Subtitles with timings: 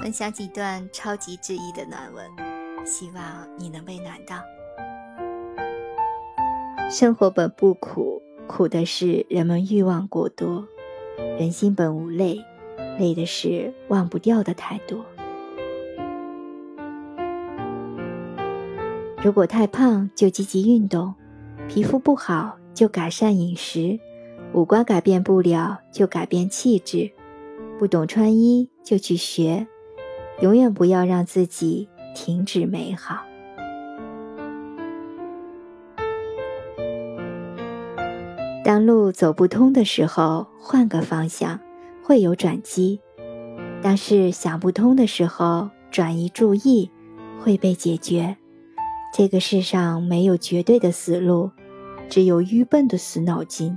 [0.00, 2.26] 分享几段超级治愈的暖文，
[2.86, 3.22] 希望
[3.58, 4.36] 你能被暖到。
[6.90, 10.64] 生活本不苦，苦的是人们欲望过多；
[11.38, 12.42] 人心本无累，
[12.98, 15.04] 累的是忘不掉的太多。
[19.22, 21.12] 如果太胖，就积极运动；
[21.68, 24.00] 皮肤不好，就改善饮食；
[24.54, 27.12] 五官改变不了，就改变气质；
[27.78, 29.66] 不懂穿衣，就去学。
[30.40, 33.24] 永远不要让自己停止美好。
[38.64, 41.58] 当路走不通的时候，换个方向，
[42.02, 43.00] 会有转机；
[43.82, 46.90] 当事想不通的时候，转移注意，
[47.40, 48.36] 会被解决。
[49.12, 51.50] 这个世上没有绝对的死路，
[52.08, 53.76] 只有愚笨的死脑筋。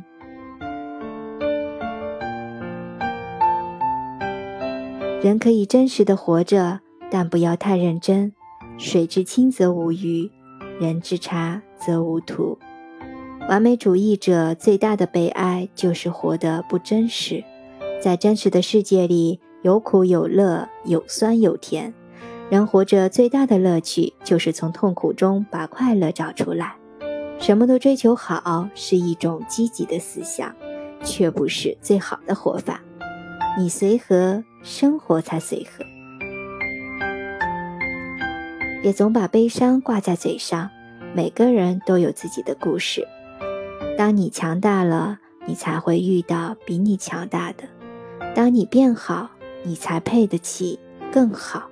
[5.23, 8.33] 人可以真实的活着，但不要太认真。
[8.77, 10.29] 水至清则无鱼，
[10.81, 12.59] 人之察则无徒。
[13.47, 17.41] 完美主义者最大的悲哀就是活得不真实。
[18.01, 21.93] 在真实的世界里，有苦有乐，有酸有甜。
[22.49, 26.75] 人活着最大的乐趣就是从痛苦中把快乐找出来。
[27.39, 30.53] 什么都追求好是一种积极的思想，
[31.01, 32.81] 却不是最好的活法。
[33.57, 34.43] 你随和。
[34.65, 35.83] 生活才随和，
[38.81, 40.69] 别总把悲伤挂在嘴上。
[41.13, 43.05] 每个人都有自己的故事。
[43.97, 47.65] 当你强大了，你才会遇到比你强大的；
[48.33, 49.29] 当你变好，
[49.63, 50.79] 你才配得起
[51.11, 51.69] 更好。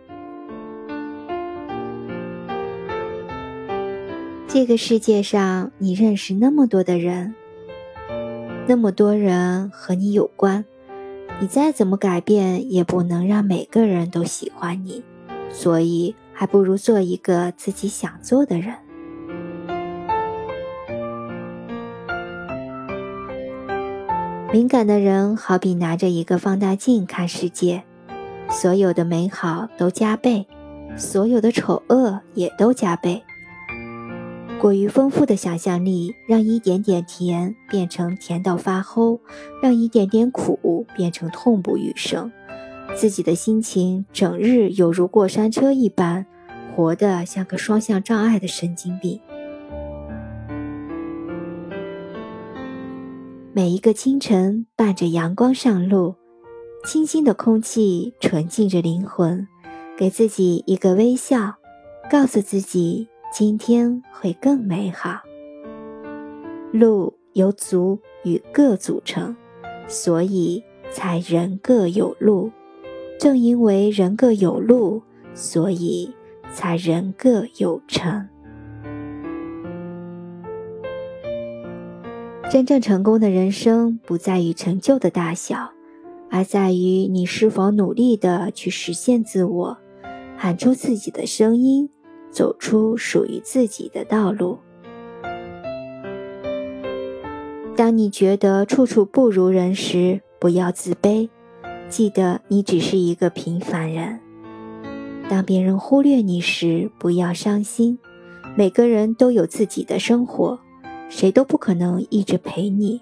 [4.50, 7.34] 这个世界上，你认识那么多的人，
[8.68, 10.66] 那么多人和你有关。
[11.42, 15.04] 你再怎么改变，也不能让每个人都喜欢你，
[15.50, 18.76] 所以还不如做一个自己想做的人。
[24.54, 27.82] 敏感的人好比拿着一个放大镜看世界，
[28.52, 30.46] 所有的美好都加倍，
[30.96, 33.24] 所有的丑恶也都加倍。
[34.62, 39.20] 过于丰富的想象力，让一点点甜变成甜到发齁，
[39.60, 42.32] 让一点点苦变成痛不欲生。
[42.96, 46.28] 自己的心情整日有如过山车一般，
[46.76, 49.20] 活得像个双向障碍的神经病。
[53.54, 56.14] 每一个清晨，伴着阳光上路，
[56.86, 59.48] 清新的空气纯净着灵魂，
[59.98, 61.56] 给自己一个微笑，
[62.12, 63.08] 告诉自己。
[63.34, 65.22] 今天会更美好。
[66.74, 69.34] 路由足与各组成，
[69.88, 70.62] 所以
[70.92, 72.52] 才人各有路。
[73.18, 75.02] 正因为人各有路，
[75.34, 76.14] 所以
[76.52, 78.28] 才人各有成。
[82.52, 85.72] 真正成功的人生，不在于成就的大小，
[86.30, 89.78] 而在于你是否努力的去实现自我，
[90.36, 91.90] 喊出自己的声音。
[92.32, 94.60] 走出属于自己的道路。
[97.76, 101.30] 当你觉得处处不如人时，不要自卑，
[101.90, 104.20] 记得你只是一个平凡人。
[105.30, 107.98] 当别人忽略你时，不要伤心。
[108.56, 110.60] 每个人都有自己的生活，
[111.10, 113.02] 谁都不可能一直陪你。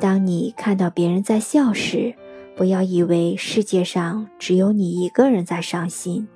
[0.00, 2.14] 当你看到别人在笑时，
[2.56, 6.26] 不要以为世界上只有你一个人在伤心。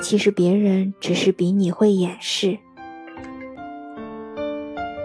[0.00, 2.58] 其实别人只是比你会掩饰。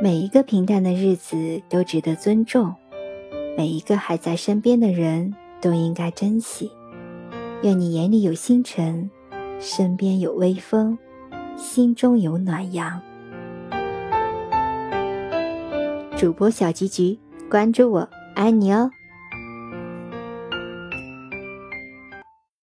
[0.01, 2.73] 每一个平淡的日子都值得尊重，
[3.57, 6.71] 每一个还在身边的人都应该珍惜。
[7.63, 9.09] 愿你眼里有星辰，
[9.59, 10.97] 身边有微风，
[11.57, 13.01] 心中有暖阳。
[16.17, 17.17] 主播小菊菊，
[17.49, 18.91] 关注我，爱你哦。